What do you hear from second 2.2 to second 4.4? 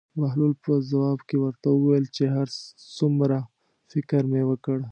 هر څومره فکر